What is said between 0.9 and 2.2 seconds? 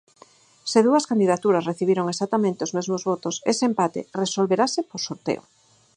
candidaturas recibiron